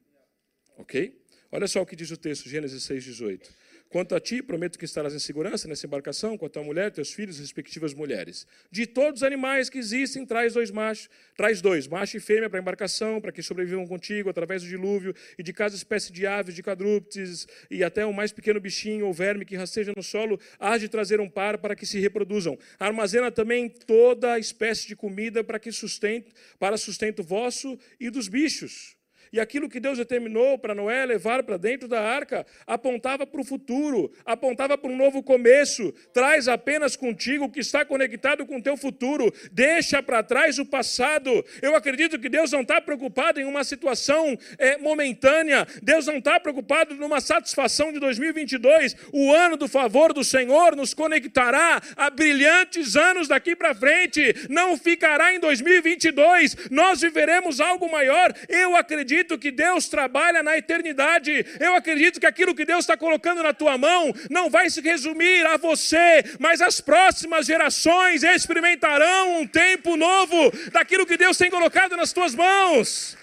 [0.76, 1.20] Ok?
[1.50, 3.50] Olha só o que diz o texto, Gênesis 6, 18.
[3.92, 7.38] Quanto a ti, prometo que estarás em segurança nessa embarcação, quanto à mulher, teus filhos,
[7.38, 8.46] respectivas mulheres.
[8.70, 12.58] De todos os animais que existem, traz dois machos, traz dois, macho e fêmea para
[12.58, 16.54] a embarcação, para que sobrevivam contigo através do dilúvio, e de cada espécie de aves,
[16.54, 20.78] de quadrúpedes, e até o mais pequeno bichinho ou verme que rasteja no solo, há
[20.78, 22.58] de trazer um par para que se reproduzam.
[22.78, 28.96] Armazena também toda espécie de comida para que sustento, para sustento vosso e dos bichos.
[29.33, 33.45] E aquilo que Deus determinou para Noé levar para dentro da arca apontava para o
[33.45, 35.90] futuro, apontava para um novo começo.
[36.12, 39.33] Traz apenas contigo o que está conectado com o teu futuro.
[39.51, 41.42] Deixa para trás o passado.
[41.62, 45.66] Eu acredito que Deus não está preocupado em uma situação é, momentânea.
[45.83, 48.95] Deus não está preocupado numa satisfação de 2022.
[49.14, 54.47] O ano do favor do Senhor nos conectará a brilhantes anos daqui para frente.
[54.51, 56.68] Não ficará em 2022.
[56.71, 58.35] Nós viveremos algo maior.
[58.47, 61.44] Eu acredito acredito que Deus trabalha na eternidade.
[61.58, 65.46] Eu acredito que aquilo que Deus está colocando na tua mão não vai se resumir
[65.46, 71.96] a você, mas as próximas gerações experimentarão um tempo novo daquilo que Deus tem colocado
[71.96, 73.16] nas tuas mãos.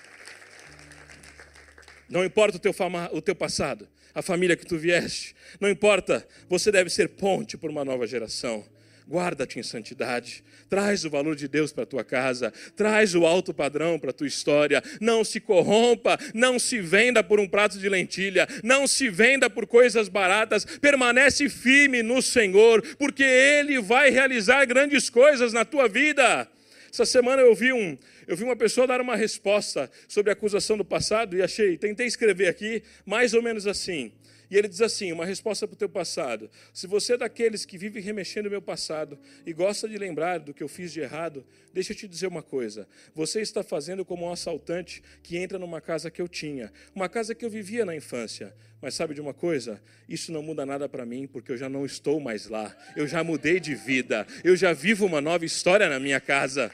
[2.09, 6.27] Não importa o teu, fama, o teu passado, a família que tu vieste, não importa,
[6.47, 8.65] você deve ser ponte por uma nova geração
[9.09, 13.51] guarda-te em santidade, traz o valor de Deus para a tua casa, traz o alto
[13.51, 17.89] padrão para a tua história, não se corrompa, não se venda por um prato de
[17.89, 24.63] lentilha, não se venda por coisas baratas, permanece firme no Senhor, porque Ele vai realizar
[24.65, 26.47] grandes coisas na tua vida.
[26.91, 30.77] Essa semana eu vi um, Eu vi uma pessoa dar uma resposta sobre a acusação
[30.77, 34.11] do passado e achei, tentei escrever aqui mais ou menos assim.
[34.49, 36.49] E ele diz assim: uma resposta para o teu passado.
[36.73, 40.53] Se você é daqueles que vive remexendo o meu passado e gosta de lembrar do
[40.53, 42.87] que eu fiz de errado, deixa eu te dizer uma coisa.
[43.13, 47.35] Você está fazendo como um assaltante que entra numa casa que eu tinha, uma casa
[47.35, 48.55] que eu vivia na infância.
[48.81, 49.81] Mas sabe de uma coisa?
[50.07, 52.75] Isso não muda nada para mim, porque eu já não estou mais lá.
[52.95, 54.25] Eu já mudei de vida.
[54.41, 56.71] Eu já vivo uma nova história na minha casa.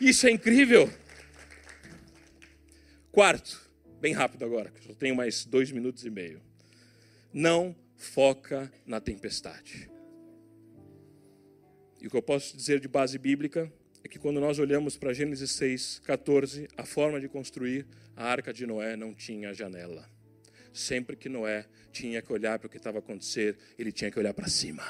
[0.00, 0.90] Isso é incrível.
[3.12, 3.60] Quarto,
[4.00, 6.40] bem rápido agora, que eu só tenho mais dois minutos e meio
[7.34, 9.90] não foca na tempestade.
[12.00, 13.72] E o que eu posso dizer de base bíblica
[14.04, 18.52] é que quando nós olhamos para Gênesis 6, 14, a forma de construir a arca
[18.52, 20.08] de Noé não tinha janela.
[20.72, 24.32] Sempre que Noé tinha que olhar para o que estava acontecendo, ele tinha que olhar
[24.32, 24.84] para cima.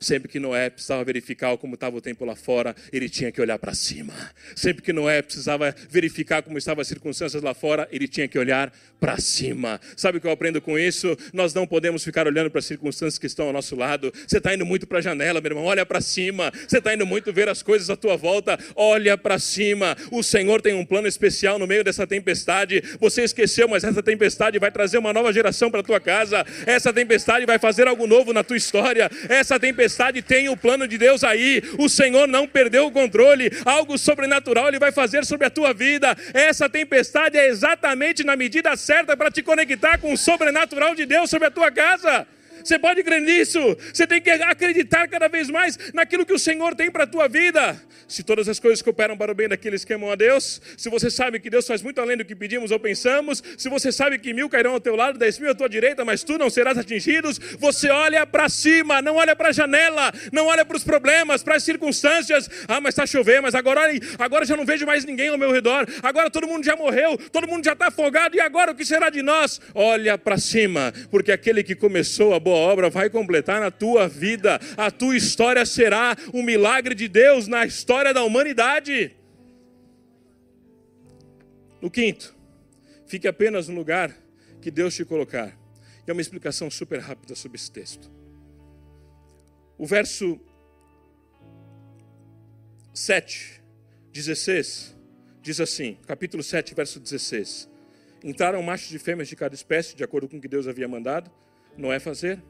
[0.00, 3.58] Sempre que Noé precisava verificar como estava o tempo lá fora, ele tinha que olhar
[3.58, 4.14] para cima.
[4.54, 8.72] Sempre que Noé precisava verificar como estavam as circunstâncias lá fora, ele tinha que olhar
[9.00, 9.80] para cima.
[9.96, 11.16] Sabe o que eu aprendo com isso?
[11.32, 14.12] Nós não podemos ficar olhando para as circunstâncias que estão ao nosso lado.
[14.26, 16.52] Você está indo muito para a janela, meu irmão, olha para cima.
[16.66, 19.96] Você está indo muito ver as coisas à tua volta, olha para cima.
[20.10, 22.82] O Senhor tem um plano especial no meio dessa tempestade.
[23.00, 26.44] Você esqueceu, mas essa tempestade vai trazer uma nova geração para tua casa.
[26.66, 29.10] Essa tempestade vai fazer algo novo na tua história.
[29.28, 29.77] Essa tempestade
[30.22, 31.62] tem o plano de Deus aí.
[31.78, 33.50] O Senhor não perdeu o controle.
[33.64, 36.16] Algo sobrenatural Ele vai fazer sobre a tua vida.
[36.32, 41.28] Essa tempestade é exatamente na medida certa para te conectar com o sobrenatural de Deus
[41.28, 42.26] sobre a tua casa.
[42.68, 43.58] Você pode crer nisso.
[43.90, 47.26] Você tem que acreditar cada vez mais naquilo que o Senhor tem para a tua
[47.26, 50.88] vida se todas as coisas cooperam para o bem daqueles que amam a Deus, se
[50.88, 54.18] você sabe que Deus faz muito além do que pedimos ou pensamos, se você sabe
[54.18, 56.78] que mil cairão ao teu lado, dez mil à tua direita, mas tu não serás
[56.78, 57.28] atingido,
[57.58, 61.56] você olha para cima, não olha para a janela, não olha para os problemas, para
[61.56, 62.48] as circunstâncias.
[62.66, 63.82] Ah, mas está chovendo, mas agora,
[64.18, 67.46] agora já não vejo mais ninguém ao meu redor, agora todo mundo já morreu, todo
[67.46, 69.60] mundo já está afogado, e agora o que será de nós?
[69.74, 74.60] Olha para cima, porque aquele que começou a boa obra vai completar na tua vida,
[74.76, 79.16] a tua história será um milagre de Deus na história da humanidade.
[81.80, 82.34] No quinto,
[83.06, 84.14] fique apenas no lugar
[84.60, 85.56] que Deus te colocar.
[86.06, 88.10] É uma explicação super rápida sobre esse texto.
[89.76, 90.40] O verso
[92.94, 93.62] 7,
[94.12, 94.96] 16,
[95.42, 97.68] diz assim, capítulo 7, verso 16.
[98.24, 101.30] Entraram machos e fêmeas de cada espécie, de acordo com o que Deus havia mandado
[101.78, 102.42] Noé fazer.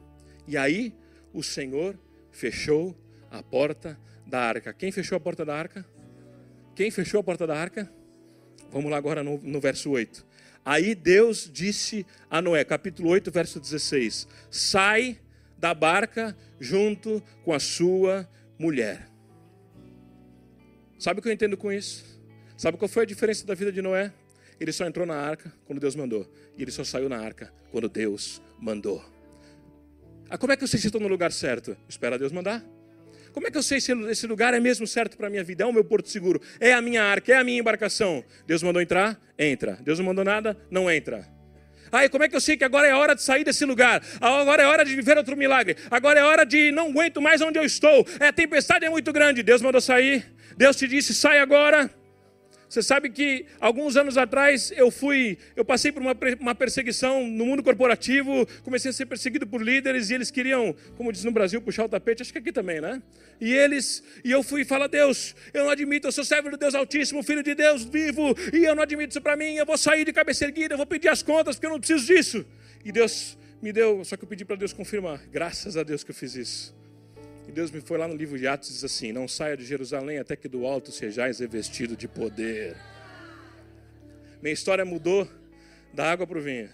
[0.47, 0.93] E aí
[1.31, 1.97] o Senhor
[2.31, 2.97] fechou
[3.31, 4.73] a porta da arca.
[4.73, 5.85] Quem fechou a porta da arca?
[6.75, 7.89] Quem fechou a porta da arca?
[8.71, 10.25] Vamos lá agora no, no verso 8.
[10.65, 15.19] Aí Deus disse a Noé, capítulo 8, verso 16: Sai
[15.57, 19.07] da barca junto com a sua mulher.
[20.97, 22.19] Sabe o que eu entendo com isso?
[22.57, 24.11] Sabe qual foi a diferença da vida de Noé?
[24.59, 26.29] Ele só entrou na arca quando Deus mandou.
[26.57, 29.03] E ele só saiu na arca quando Deus mandou.
[30.29, 31.75] Ah, como é que eu sei se estou no lugar certo?
[31.87, 32.63] Espera Deus mandar.
[33.31, 35.63] Como é que eu sei se esse lugar é mesmo certo para a minha vida?
[35.63, 36.41] É o meu porto seguro?
[36.59, 37.31] É a minha arca?
[37.31, 38.23] É a minha embarcação?
[38.45, 39.19] Deus mandou entrar?
[39.37, 39.77] Entra.
[39.81, 40.57] Deus não mandou nada?
[40.69, 41.27] Não entra.
[41.91, 44.03] Aí, como é que eu sei que agora é hora de sair desse lugar?
[44.21, 45.75] Agora é hora de viver outro milagre.
[45.89, 48.05] Agora é hora de não aguento mais onde eu estou.
[48.19, 49.41] É, a tempestade é muito grande.
[49.41, 50.25] Deus mandou sair.
[50.55, 51.89] Deus te disse: sai agora.
[52.69, 57.43] Você sabe que alguns anos atrás eu fui, eu passei por uma, uma perseguição no
[57.43, 61.59] mundo corporativo, comecei a ser perseguido por líderes e eles queriam, como diz no Brasil,
[61.63, 63.01] puxar o tapete, acho que aqui também, né?
[63.41, 66.75] E eles, e eu fui falar, Deus, eu não admito, eu sou servo do Deus
[66.75, 70.05] Altíssimo, filho de Deus vivo, e eu não admito isso para mim, eu vou sair
[70.05, 72.45] de cabeça erguida, eu vou pedir as contas porque eu não preciso disso.
[72.85, 76.11] E Deus me deu, só que eu pedi para Deus confirmar, graças a Deus que
[76.11, 76.78] eu fiz isso.
[77.49, 79.65] E Deus me foi lá no livro de Atos e diz assim: Não saia de
[79.65, 82.77] Jerusalém até que do alto sejais revestido de poder.
[84.39, 85.27] Minha história mudou
[85.91, 86.69] da água para o vinho.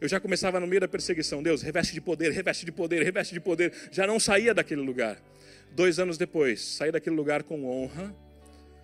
[0.00, 1.40] Eu já começava no meio da perseguição.
[1.40, 3.72] Deus, reveste de poder, reveste de poder, reveste de poder.
[3.92, 5.16] Já não saía daquele lugar.
[5.70, 8.12] Dois anos depois, saí daquele lugar com honra.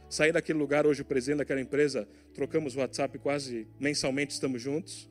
[0.09, 5.11] Saí daquele lugar, hoje o presidente daquela empresa, trocamos WhatsApp quase mensalmente, estamos juntos.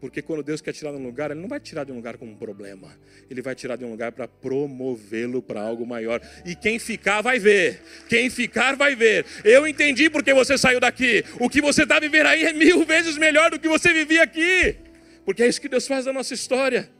[0.00, 2.16] Porque quando Deus quer tirar de um lugar, Ele não vai tirar de um lugar
[2.16, 2.88] como um problema.
[3.30, 6.22] Ele vai tirar de um lugar para promovê-lo para algo maior.
[6.44, 7.82] E quem ficar vai ver.
[8.08, 9.26] Quem ficar vai ver.
[9.44, 11.22] Eu entendi porque você saiu daqui.
[11.38, 14.76] O que você está vivendo aí é mil vezes melhor do que você vivia aqui.
[15.24, 16.90] Porque é isso que Deus faz na nossa história.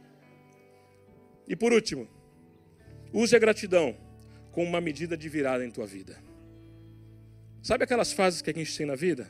[1.48, 2.06] E por último,
[3.14, 3.96] use a gratidão
[4.52, 6.18] como uma medida de virada em tua vida.
[7.62, 9.26] Sabe aquelas fases que a gente tem na vida?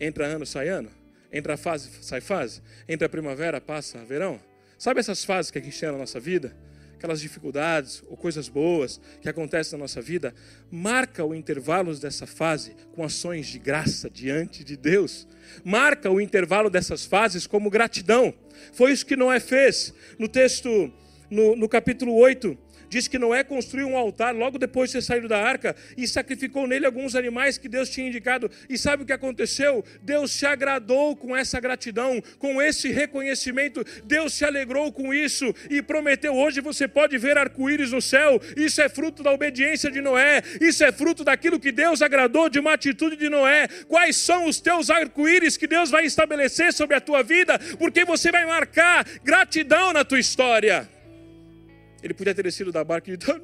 [0.00, 0.90] Entra ano, sai ano?
[1.32, 2.62] Entra fase, sai fase.
[2.88, 4.40] Entra primavera, passa verão.
[4.78, 6.54] Sabe essas fases que a gente tem na nossa vida?
[6.96, 10.34] aquelas dificuldades ou coisas boas que acontecem na nossa vida,
[10.70, 15.28] marca o intervalo dessa fase com ações de graça diante de Deus.
[15.62, 18.34] Marca o intervalo dessas fases como gratidão.
[18.72, 19.94] Foi isso que Noé fez.
[20.18, 20.92] No texto,
[21.30, 22.56] no, no capítulo 8,
[22.88, 26.66] diz que Noé construiu um altar logo depois de ter saído da arca e sacrificou
[26.66, 28.50] nele alguns animais que Deus tinha indicado.
[28.68, 29.84] E sabe o que aconteceu?
[30.02, 33.84] Deus se agradou com essa gratidão, com esse reconhecimento.
[34.04, 38.40] Deus se alegrou com isso e prometeu: hoje você pode ver arco-íris no céu.
[38.56, 40.42] Isso é fruto da obediência de Noé.
[40.60, 43.68] Isso é fruto daquilo que Deus agradou de uma atitude de Noé.
[43.88, 47.58] Quais são os teus arco-íris que Deus vai estabelecer sobre a tua vida?
[47.78, 50.95] Porque você vai marcar gratidão na tua história.
[52.06, 53.40] Ele podia ter descido da barca e dito: ah,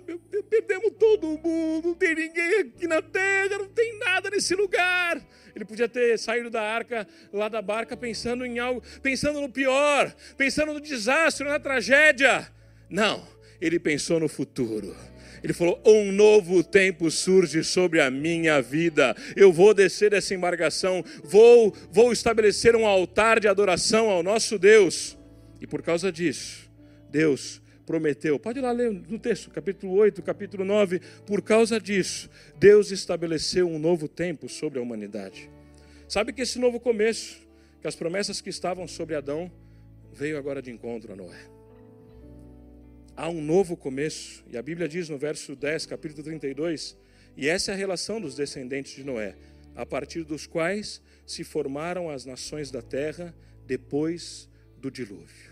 [0.48, 5.20] perdemos todo mundo, não tem ninguém aqui na terra, não tem nada nesse lugar.
[5.52, 10.14] Ele podia ter saído da arca, lá da barca, pensando em algo, pensando no pior,
[10.36, 12.48] pensando no desastre, na tragédia.
[12.88, 13.26] Não,
[13.60, 14.94] ele pensou no futuro.
[15.42, 19.16] Ele falou: Um novo tempo surge sobre a minha vida.
[19.34, 25.18] Eu vou descer dessa embarcação, vou, vou estabelecer um altar de adoração ao nosso Deus.
[25.60, 26.70] E por causa disso,
[27.10, 28.38] Deus prometeu.
[28.38, 31.00] Pode ir lá ler no texto, capítulo 8, capítulo 9.
[31.26, 35.50] Por causa disso, Deus estabeleceu um novo tempo sobre a humanidade.
[36.08, 37.40] Sabe que esse novo começo,
[37.80, 39.50] que as promessas que estavam sobre Adão,
[40.12, 41.46] veio agora de encontro a Noé.
[43.16, 46.96] Há um novo começo, e a Bíblia diz no verso 10, capítulo 32,
[47.36, 49.36] e essa é a relação dos descendentes de Noé,
[49.74, 53.34] a partir dos quais se formaram as nações da terra
[53.66, 55.51] depois do dilúvio.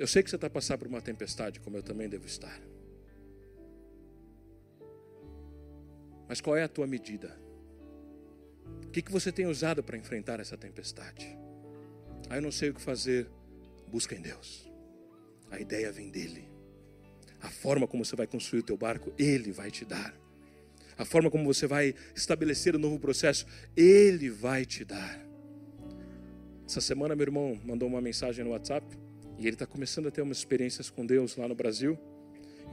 [0.00, 2.58] Eu sei que você está passando por uma tempestade, como eu também devo estar.
[6.26, 7.38] Mas qual é a tua medida?
[8.86, 11.36] O que, que você tem usado para enfrentar essa tempestade?
[12.30, 13.28] Ah, eu não sei o que fazer.
[13.88, 14.72] Busca em Deus.
[15.50, 16.48] A ideia vem dele.
[17.42, 20.18] A forma como você vai construir o teu barco, ele vai te dar.
[20.96, 25.20] A forma como você vai estabelecer o um novo processo, ele vai te dar.
[26.66, 29.09] Essa semana meu irmão mandou uma mensagem no WhatsApp
[29.40, 31.98] e ele está começando a ter umas experiências com Deus lá no Brasil.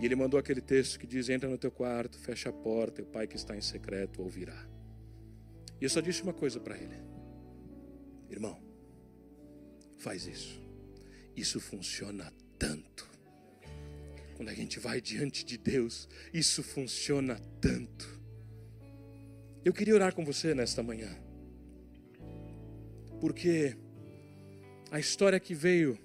[0.02, 3.06] E ele mandou aquele texto que diz: Entra no teu quarto, fecha a porta, e
[3.06, 4.68] o pai que está em secreto ouvirá.
[5.80, 6.96] E eu só disse uma coisa para ele:
[8.30, 8.62] Irmão,
[9.98, 10.62] faz isso.
[11.38, 13.10] Isso funciona tanto.
[14.36, 18.20] Quando a gente vai diante de Deus, isso funciona tanto.
[19.64, 21.18] Eu queria orar com você nesta manhã,
[23.22, 23.78] porque
[24.92, 25.98] a história que veio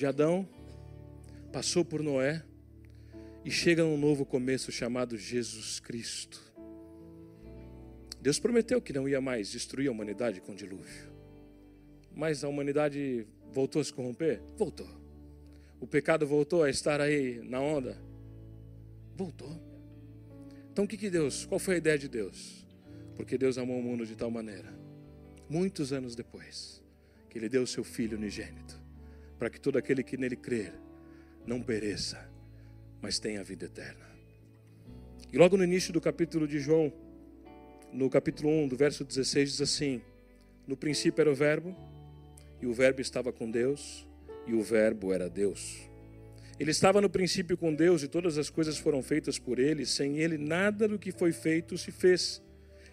[0.00, 0.48] de Adão,
[1.52, 2.42] passou por Noé
[3.44, 6.40] e chega num novo começo chamado Jesus Cristo.
[8.18, 11.12] Deus prometeu que não ia mais destruir a humanidade com dilúvio.
[12.16, 14.40] Mas a humanidade voltou a se corromper?
[14.56, 14.88] Voltou.
[15.78, 18.00] O pecado voltou a estar aí na onda?
[19.14, 19.54] Voltou.
[20.72, 22.66] Então o que, que Deus, qual foi a ideia de Deus?
[23.16, 24.72] Porque Deus amou o mundo de tal maneira,
[25.46, 26.82] muitos anos depois,
[27.28, 28.80] que Ele deu o seu Filho unigênito
[29.40, 30.74] para que todo aquele que nele crer
[31.46, 32.30] não pereça,
[33.00, 34.06] mas tenha vida eterna.
[35.32, 36.92] E logo no início do capítulo de João,
[37.90, 40.02] no capítulo 1, do verso 16, diz assim:
[40.66, 41.74] No princípio era o Verbo,
[42.60, 44.06] e o Verbo estava com Deus,
[44.46, 45.88] e o Verbo era Deus.
[46.58, 50.18] Ele estava no princípio com Deus, e todas as coisas foram feitas por ele, sem
[50.18, 52.42] ele nada do que foi feito se fez.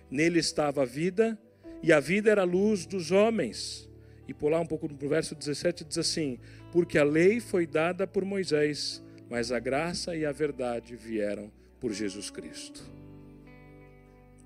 [0.09, 1.37] Nele estava a vida,
[1.83, 3.87] e a vida era a luz dos homens.
[4.27, 6.39] E pular um pouco no verso 17 diz assim:
[6.71, 11.93] Porque a lei foi dada por Moisés, mas a graça e a verdade vieram por
[11.93, 12.83] Jesus Cristo.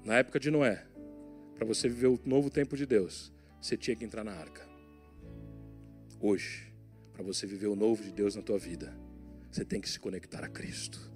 [0.03, 0.83] Na época de Noé,
[1.55, 4.67] para você viver o novo tempo de Deus, você tinha que entrar na arca.
[6.19, 6.71] Hoje,
[7.13, 8.95] para você viver o novo de Deus na tua vida,
[9.51, 11.11] você tem que se conectar a Cristo.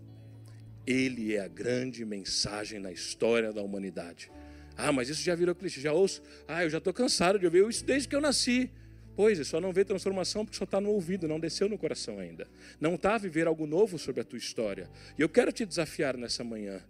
[0.85, 4.31] Ele é a grande mensagem na história da humanidade.
[4.77, 6.21] Ah, mas isso já virou clichê, já ouço.
[6.47, 8.69] Ah, eu já estou cansado de ouvir isso desde que eu nasci.
[9.15, 12.19] Pois, é, só não vê transformação porque só está no ouvido, não desceu no coração
[12.19, 12.47] ainda.
[12.79, 14.89] Não está a viver algo novo sobre a tua história.
[15.17, 16.83] E eu quero te desafiar nessa manhã.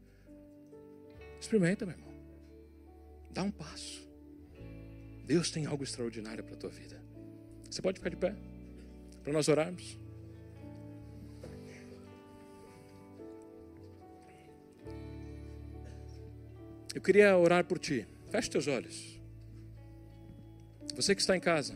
[1.40, 2.14] Experimenta, meu irmão.
[3.30, 4.10] Dá um passo.
[5.26, 7.00] Deus tem algo extraordinário para a tua vida.
[7.70, 8.34] Você pode ficar de pé
[9.24, 10.05] para nós orarmos?
[16.96, 18.08] Eu queria orar por ti.
[18.30, 19.22] Feche teus olhos.
[20.96, 21.76] Você que está em casa.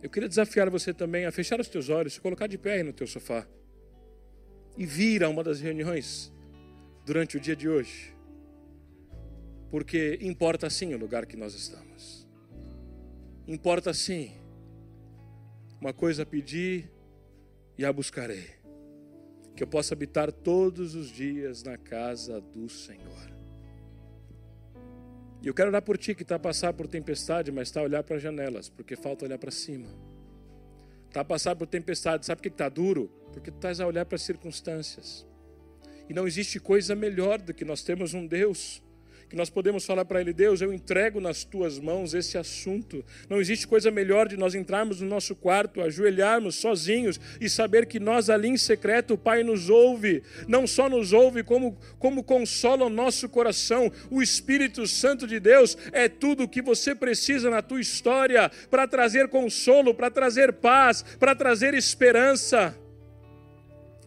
[0.00, 2.92] Eu queria desafiar você também a fechar os teus olhos, se colocar de pé no
[2.92, 3.44] teu sofá.
[4.78, 6.32] E vir a uma das reuniões
[7.04, 8.14] durante o dia de hoje.
[9.72, 12.28] Porque importa sim o lugar que nós estamos.
[13.44, 14.30] Importa sim.
[15.80, 16.88] Uma coisa pedir
[17.76, 18.50] e a buscarei.
[19.56, 23.35] Que eu possa habitar todos os dias na casa do Senhor.
[25.46, 27.84] E eu quero orar por ti que está a passar por tempestade, mas está a
[27.84, 29.86] olhar para as janelas, porque falta olhar para cima.
[31.06, 33.08] Está a passar por tempestade, sabe por que está duro?
[33.32, 35.24] Porque tu estás a olhar para as circunstâncias.
[36.08, 38.82] E não existe coisa melhor do que nós temos um Deus
[39.28, 43.04] que nós podemos falar para Ele: Deus, eu entrego nas tuas mãos esse assunto.
[43.28, 47.98] Não existe coisa melhor de nós entrarmos no nosso quarto, ajoelharmos sozinhos e saber que
[47.98, 50.22] nós ali em secreto o Pai nos ouve.
[50.46, 53.90] Não só nos ouve, como, como consola o nosso coração.
[54.10, 58.86] O Espírito Santo de Deus é tudo o que você precisa na tua história para
[58.86, 62.76] trazer consolo, para trazer paz, para trazer esperança.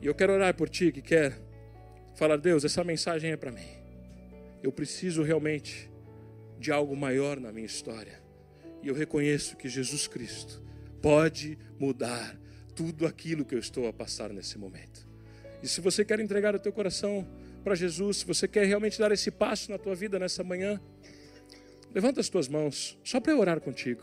[0.01, 1.37] E eu quero orar por ti que quer
[2.15, 3.78] falar: Deus, essa mensagem é para mim.
[4.61, 5.89] Eu preciso realmente
[6.59, 8.21] de algo maior na minha história.
[8.83, 10.61] E eu reconheço que Jesus Cristo
[11.01, 12.37] pode mudar
[12.75, 15.07] tudo aquilo que eu estou a passar nesse momento.
[15.61, 17.27] E se você quer entregar o teu coração
[17.63, 20.79] para Jesus, se você quer realmente dar esse passo na tua vida nessa manhã,
[21.93, 24.01] levanta as tuas mãos, só para eu orar contigo.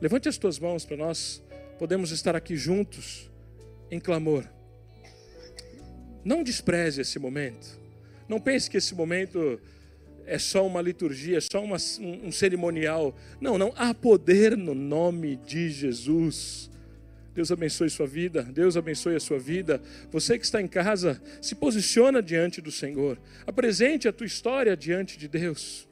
[0.00, 1.42] Levante as tuas mãos para nós
[1.78, 3.30] podemos estar aqui juntos
[3.90, 4.44] em clamor.
[6.24, 7.80] Não despreze esse momento.
[8.28, 9.60] Não pense que esse momento
[10.26, 13.16] é só uma liturgia, é só uma, um, um cerimonial.
[13.40, 13.72] Não, não.
[13.76, 16.70] Há poder no nome de Jesus.
[17.34, 19.80] Deus abençoe sua vida, Deus abençoe a sua vida.
[20.10, 23.18] Você que está em casa, se posiciona diante do Senhor.
[23.46, 25.86] Apresente a tua história diante de Deus.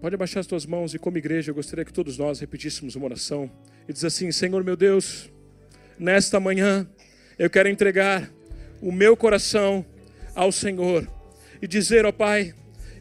[0.00, 3.06] Pode abaixar as tuas mãos e, como igreja, eu gostaria que todos nós repetíssemos uma
[3.06, 3.50] oração
[3.88, 5.30] e diz assim: Senhor meu Deus,
[5.98, 6.88] nesta manhã,
[7.38, 8.30] eu quero entregar
[8.80, 9.84] o meu coração
[10.34, 11.06] ao Senhor
[11.60, 12.54] e dizer, ó Pai,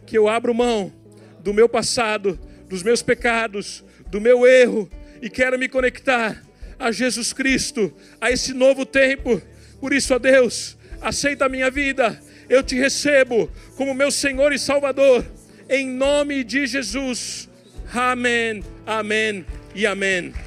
[0.05, 0.91] que eu abro mão
[1.39, 4.89] do meu passado, dos meus pecados, do meu erro
[5.21, 6.43] e quero me conectar
[6.79, 9.41] a Jesus Cristo, a esse novo tempo.
[9.79, 12.19] Por isso, ó Deus, aceita a minha vida,
[12.49, 15.25] eu te recebo como meu Senhor e Salvador,
[15.69, 17.49] em nome de Jesus.
[17.93, 20.46] Amém, amém e amém.